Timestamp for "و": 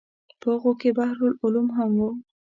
1.99-2.03